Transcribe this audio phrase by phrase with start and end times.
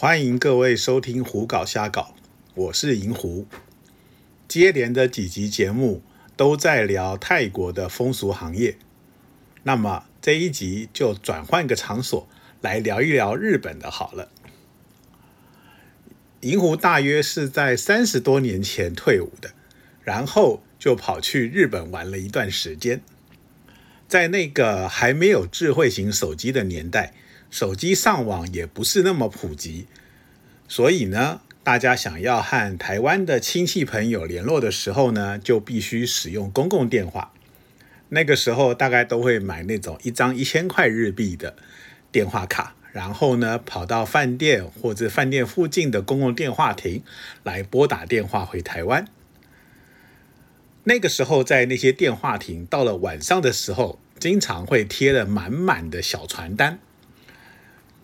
[0.00, 2.14] 欢迎各位收听《胡搞瞎搞》，
[2.54, 3.48] 我是银狐。
[4.46, 6.04] 接连的几集节目
[6.36, 8.78] 都在聊泰国的风俗行业，
[9.64, 12.28] 那么这一集就转换个场所
[12.60, 14.28] 来聊一聊日本的好了。
[16.42, 19.50] 银狐大约是在三十多年前退伍的，
[20.04, 23.02] 然后就跑去日本玩了一段时间。
[24.06, 27.14] 在那个还没有智慧型手机的年代。
[27.50, 29.86] 手机上网也不是那么普及，
[30.68, 37.32] 所以呢，大家想要和台湾的亲戚朋友联络的时候呢，就必须使用公共电话。
[38.10, 41.56] 那个时候大概都会买那种一张一千块日币的
[42.12, 47.02] 电话卡，然后呢，跑到饭店或者饭店附近的公共电话亭
[47.42, 49.06] 来拨打电话回台湾。
[50.84, 56.78] 那个时候在那些电话亭，到了晚上的时候，经常会贴了满满的小传单。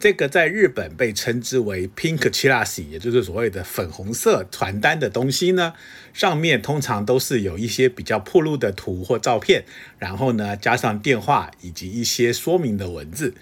[0.00, 5.74] 这个在日本被称之为 pink chirashi，也就是所谓的粉红色传单的东西呢，
[6.14, 9.64] 上面通常都是有一些比较破露的图或照片，
[9.98, 13.34] 然后呢加上电话以及一些说明的文字。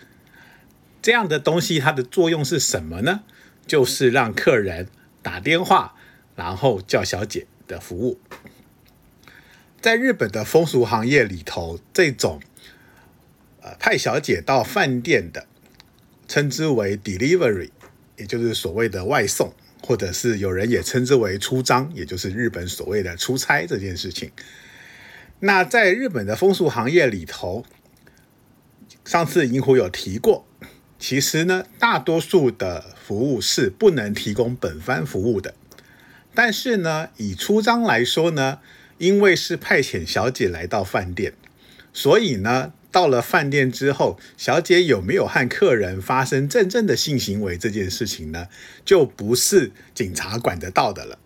[1.00, 3.20] 这样的东西它的作用是什么呢？
[3.64, 4.88] 就是让客人
[5.22, 5.94] 打电话，
[6.34, 8.18] 然后叫小姐的服务。
[9.80, 12.40] 在日本的风俗行业里头，这种
[13.62, 15.46] 呃派小姐到饭店的。
[16.28, 17.70] 称之为 delivery，
[18.18, 24.30] 也就是所谓的外送，或者是有人也称之为出张，也就是日本所谓的出差这件事情。
[25.40, 27.64] 那在日本的风俗行业里头，
[29.06, 30.46] 上次银狐有提过，
[30.98, 35.54] 其实呢，大多数的服务是不能提供本番服务的。
[36.34, 38.58] 但是呢，以出张来说呢，
[38.98, 41.32] 因为是派遣小姐来到饭店，
[41.94, 42.74] 所以呢。
[42.98, 48.48] 到了饭店之后，小姐有没有和客人发生真正的性行为这件事情呢？
[48.84, 51.16] 就不是警察管得到的了。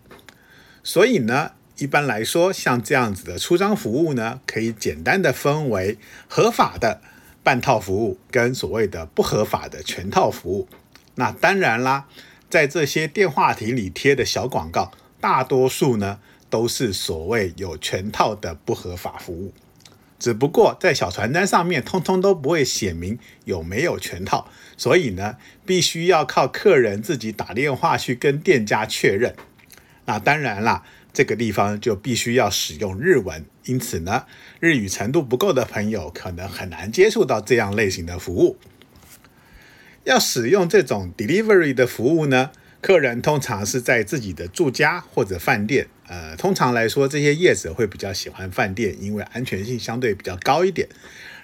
[0.83, 7.01] 所以呢，一般来说，像这样子的出张服务呢，可以简单的分为合法的
[7.41, 10.67] 半套服务跟所谓的不合法的全套服务。
[11.15, 12.05] 那当然啦，
[12.51, 16.19] 在这些电话亭里贴的小广告，大多数呢
[16.51, 19.51] 都是所谓有全套的不合法服务。
[20.23, 24.47] 只不过在小传单上面，通通都不会写明有没有全套，
[24.77, 25.35] 所以呢，
[25.65, 29.35] 必须要靠客人自己打电话去跟店家确认。
[30.05, 34.25] 那当然啦，这个地方就必须要使用日文，因此呢，
[34.61, 38.57] 日语程度不够的朋友可能很难接触到这样类型的服务。
[40.05, 42.51] 要使用这种 delivery 的服务呢？
[42.83, 50.89] 客人通常是在自己的住家或者饭店，呃，通常来说，这些业者会比较喜欢饭店，因为安全性相对比较高一点。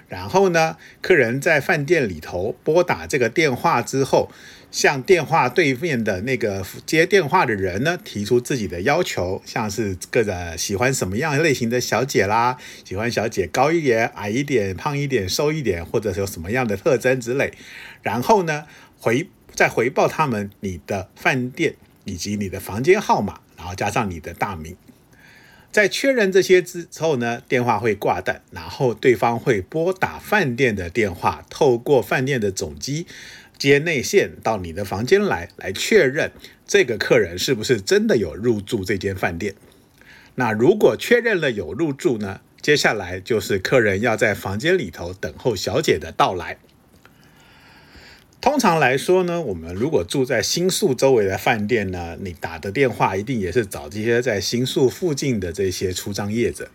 [0.10, 4.30] 然后呢，客人在饭店里头拨打这个电话之后，
[4.70, 17.54] 向电话对面的那个接电话的人呢提出自己的要求，像是各个喜欢什么样类型的小姐啦，喜欢小姐高一点、矮一点、胖一点、瘦一点，或者有什么样的特征之类。
[18.02, 18.66] 然后呢，
[18.98, 19.30] 回。
[19.60, 21.76] 再回报他们你的饭店
[22.06, 24.78] 以及你的房间号码，然后加上你的大名。
[25.70, 33.06] 在确认这些之后呢，电话会挂断，然后对方会拨打饭店的电话，透过饭店的总机
[33.58, 36.32] 接内线到你的房间来，来确认
[36.66, 39.56] 这个客人是不是真的有入住这间饭店。
[40.36, 46.58] 那如果确认了有入住呢，接下来就是客人要在房间里头等候小姐的到来。
[48.42, 56.70] 通常来说呢，我们如果住在新宿周围的饭店呢，你打的电话一定也是找这些在新宿附近的这些出张业者。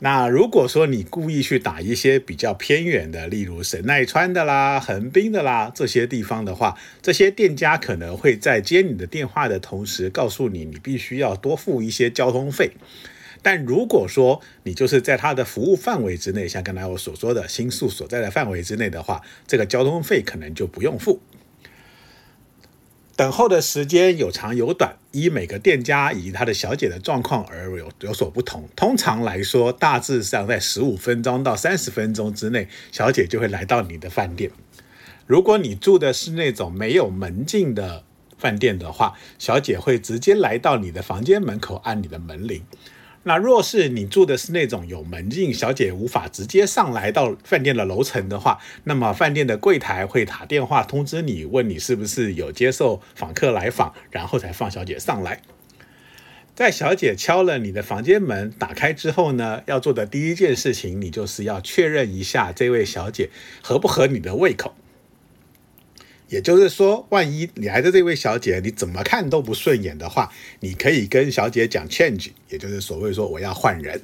[0.00, 12.72] 那如果说你故意去打一些比较偏远的，例如神奈川的啦、横滨的啦这些地方的话，这些店家可能会在接你的电话的同时，告诉你你必须要多付一些交通费。
[13.42, 21.20] 但如果说你就是在他的服务范围之内，像刚才我所说的新宿所在的范围之内的话，这个交通费可能就不用付。
[23.14, 28.68] 等候的时间有长有短，依每个店家以及他的小姐的状况而有有所不同。
[28.76, 34.50] 通常来说，大致上在十五分钟到三十分钟之内，小姐就会来到你的饭店。
[35.26, 38.04] 如果你住的是那种没有门禁的
[38.36, 42.62] 饭店的话，小姐会直接来到你的房间门口按你的门铃。
[43.28, 55.42] 那若是你住的是那种有门禁，小姐无法直接上来到饭店的楼层的话，那么饭店的柜台会打电话通知你，问你是不是有接受访客来访，然后才放小姐上来。
[56.54, 63.30] 在小姐敲了你的房间门打开之后呢，要做的第一件事情，你就是要确认一下这位小姐
[63.60, 64.72] 合不合你的胃口。
[66.28, 74.00] 也就是说，万一你来的这位小姐你怎么看都不顺眼的话，你可以跟小姐讲 change，也就是所谓说我要换人。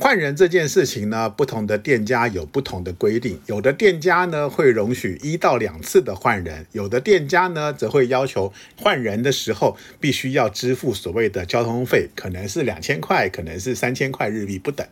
[0.00, 3.40] 换人这件事情呢，不同的店家有不同的规定。
[3.46, 14.86] 有的店家呢会容许一到两次的换人，有的店家呢则会要求换人的时候必须要支付所谓的交通费，可能是两千块，可能是三千块日币不等。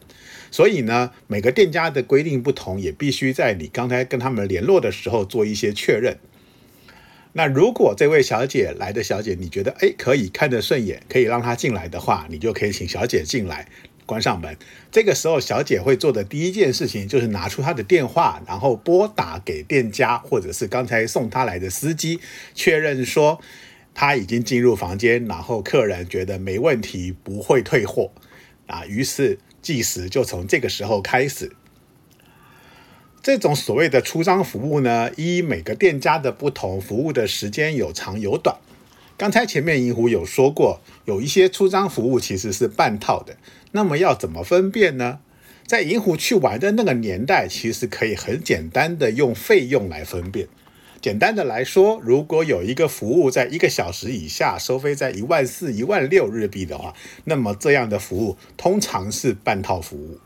[0.51, 6.19] 所以呢，每个店家的规定不同，也必须在你刚才跟他们联络的时候做一些确认。
[7.35, 13.69] 那如果这位小姐来的小姐，你觉得哎可以看得顺眼，可以让她进来的话，你就可以请小姐进来。
[14.07, 14.57] 关上门，
[14.91, 22.21] 这个时候小姐会做的第一件事情就是拿出她的电话，然后拨打给店家或者是刚才送她来的司机，
[22.55, 23.41] 确认说
[23.93, 28.13] 她已经进入房间，然后客人觉得没问题，不会退货
[28.67, 28.87] 啊。
[28.87, 31.53] 于是计时就从这个时候开始。
[33.23, 38.57] 这种所谓的出张服务呢，依每个店家的不同，服务的时间有长有短。
[39.19, 43.37] 刚才前面银狐有说过，有一些出张服务其实是半套的。
[43.77, 45.19] 那么要怎么分辨呢？
[45.67, 50.49] 在银狐去玩的那个年代，其实可以很简单的用费用来分辨。
[51.03, 56.95] 简单的来说，如果有一个服务在一个小时以下收费在一万四、一万六日币的话，
[57.25, 60.19] 那么这样的服务通常是半套服务。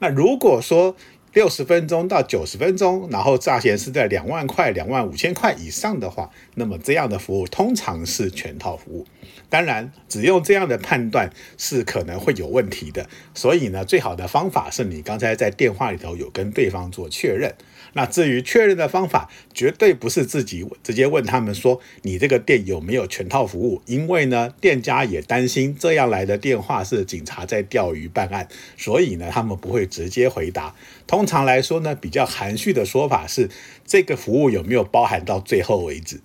[0.00, 0.96] 那如果说，
[1.32, 9.06] 六十分钟到九十分钟，然后价钱是在两万块、两万五千块以上的话，那么这样的服务通常是全套服务。
[9.48, 13.08] 当然，只用这样的判断是可能会有问题的。
[13.34, 17.54] 所以呢，最好的方法是你刚才在电话里头有跟对方做确认。
[17.92, 30.74] 那至于确认的方法，绝对不是自己直接问他们说你这个店有没有全套服务，因为呢，店家也担心这样来的电话是警察在钓鱼办案，所以呢，他们不会直接回答。
[31.06, 33.50] 通常来说呢，比较含蓄的说法是
[33.84, 36.20] 这个服务有没有包含到最后为止。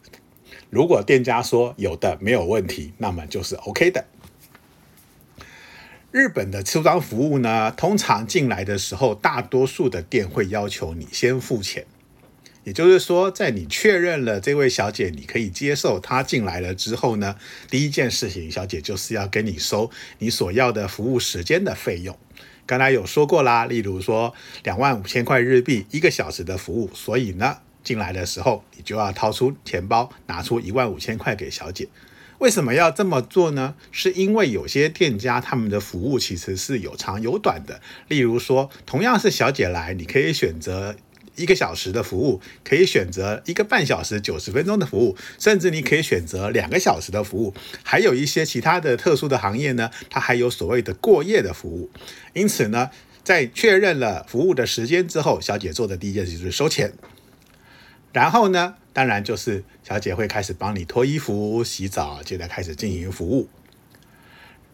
[0.70, 4.06] 如果店家说有的没有问题，那么就是 OK 的。
[6.16, 11.86] 日本的出张服务呢，通常进来的时候，大多数的店会要求你先付钱。
[12.64, 17.36] 也就是说，在你确认了这位小姐你可以接受她进来了之后呢，
[17.70, 22.18] 第一件事情，小姐就是要跟你收你所要的服务时间的费用。
[22.66, 24.34] 刚才有说过啦，例如说
[24.64, 31.90] 两万五千块日币一个小时的服务，所以呢，进来的时候你就要掏出钱包，拿出一万五千块给小姐。
[32.40, 33.76] 为什么要这么做呢？
[33.92, 37.80] 是因为有些店家他们的服务其实是有长有短的。
[38.08, 40.96] 例如说，同样是小姐来，你可以选择
[41.36, 47.54] 一个小时的服务，可以选择一个半小时九十分钟的服务，甚至你可以选择两个小时的服务。
[47.84, 51.90] 还有一些其他的特殊的行业呢，它还有所谓的过夜的服务。
[52.34, 52.90] 因此呢，
[53.24, 56.94] 在确认了服务的时间之后，小姐做的第一件事就是收钱。
[58.16, 63.50] 然后呢，当然就是小姐会开始帮你脱衣服、洗澡，接着开始进行服务。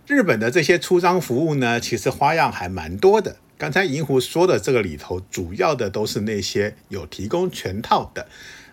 [0.05, 3.37] 日本的这些出张服务呢，其实花样还蛮多的。
[3.57, 8.27] 刚才银狐说的这个里头，主要的都是那些有提供全套的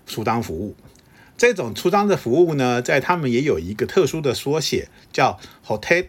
[0.06, 0.76] 出张服务。
[1.38, 6.08] 这种出张的服务呢，在他们也有一个特殊的缩写，叫 hotel，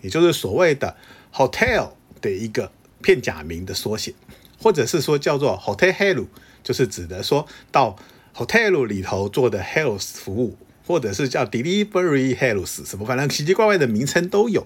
[0.00, 0.96] 也就是所谓的
[1.30, 1.90] hotel
[2.22, 2.72] 的一个
[3.02, 4.14] 片假名的缩写，
[4.58, 6.26] 或者是说叫做 hotel helu。
[6.70, 7.96] 就是指的说到
[8.32, 14.64] hotel 里头做的 health 服务，或者是叫 delivery health 什么，反正奇奇怪怪的名称都有。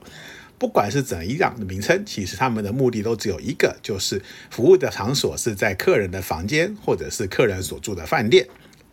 [0.59, 4.21] 不管是怎样的名称，其实他们的目的都只有一个，就是
[4.51, 8.47] 服务的场所是在客人的房间，或者是客人所住的饭店。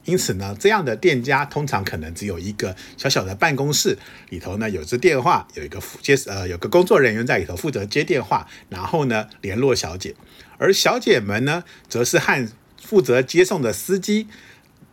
[0.05, 3.97] 因此呢，这样的店家通常可能只有一个小小的办公室，
[4.29, 10.15] 里头呢有只电话，有一个接呃有个工作人员在里头负责接电话，然后呢联络小姐，
[10.57, 12.49] 而小姐们呢则是和
[12.81, 14.27] 负责接送的司机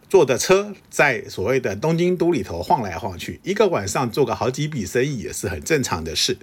[0.09, 6.39] 坐的车，在所谓的东京都里头晃来晃去，一个晚上做个好几笔生意也是很正常的事。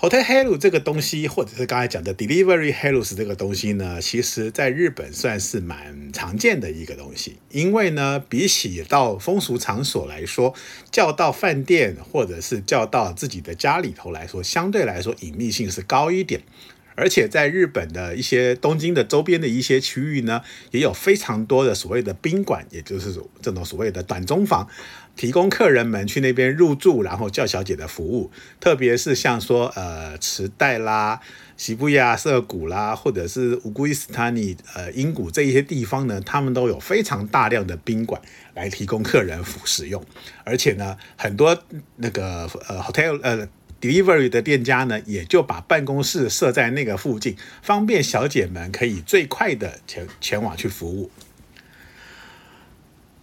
[0.00, 10.54] Hotel Helu 这个东西，或者是刚才讲的 Delivery Helu 这个东西呢，其实在日本算是蛮常见的一个东西，因为呢，比起到风俗场所来说，
[10.90, 16.40] 叫到饭店或者是叫到自己的家里头来说，相对来说隐秘性是高一点。
[17.00, 24.68] 而且在日本的一些东京的周边的一些区域呢，也有非常多的所谓的宾馆，也就是这种所谓的短中房，
[25.16, 28.30] 提供客人们去那边入住，然后叫小姐的服务。
[28.60, 31.20] 特别是像说呃池袋啦、
[31.56, 38.20] 西布亚涩谷啦，或者是乌龟斯坦尼呃英谷这一些地方呢，他们都有非常大量的宾馆
[38.54, 40.04] 来提供客人服使用。
[40.44, 41.56] 而且呢，很多
[41.96, 43.48] 那个呃 hotel 呃。
[43.80, 51.10] Delivery 的店家呢，也就把办公室设在那个附近，方便小姐们可以最快的前前往去服务。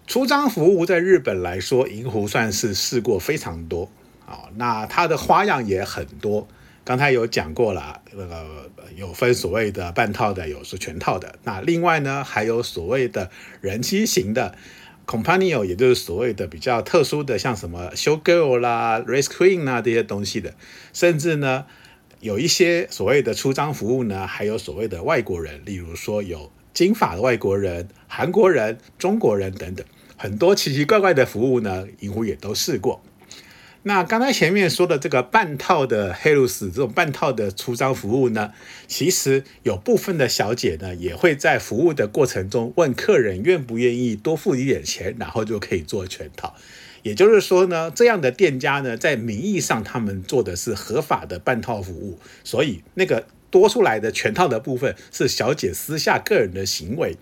[0.08, 3.92] 出张服务在日本来说，银湖算是试过非常多
[4.26, 6.48] 啊，那它的花样也很多。
[6.86, 11.38] 刚才有讲过了，那个有分所谓的半套的，有是全套的。
[11.44, 14.56] 那另外呢，还有所谓的人机型的
[15.08, 20.54] companion，也就是所谓的比较特殊的，像什么 show girl 啦、race queen 啦这些东西的。
[20.94, 21.66] 甚至呢，
[22.20, 29.86] 有一些所谓的出张服务呢，还有所谓的外国人，例如说有金发的外国人、韩国人、中国人等等，
[30.18, 33.02] 很多奇奇怪怪的服务呢，银狐也都试过。
[33.84, 38.52] 那刚才前面说的这个半套的黑露丝这种半套的出张服务呢，
[38.88, 46.56] 其实有部分的小姐呢，也会在服务的过程中问客人愿不愿意多付一点钱，然后就可以做全套。
[47.04, 57.16] 也就是说呢，这样的店家呢，在名义上他们做的是合法的半套服务，所以那个多出来的全套的部分是小姐私下个人的行为。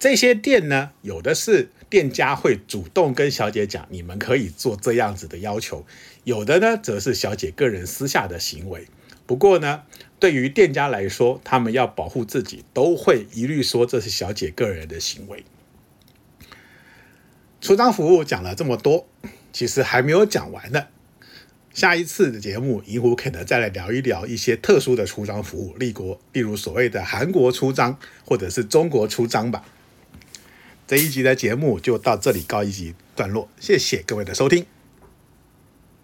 [0.00, 5.84] 这些店呢，有的是店家会主动跟小姐讲，你们可以做这样子的要求；
[6.24, 8.86] 有的呢，则是小姐个人私下的行为。
[9.26, 9.82] 不过呢，
[10.18, 15.44] 对于店家来说，他们要保护自己，都会一律说这是小姐个人的行为。
[17.60, 19.06] 出张服务讲了这么多，
[19.52, 20.86] 其实还没有讲完呢。
[21.74, 29.62] 下一次的节目，银湖可能再来聊一聊一些特殊的出张服务，例国，例如所谓的韩国出张，或者是中国出张吧。
[30.90, 34.66] 这一集的节目就到这里告一集段落，谢谢各位的收听。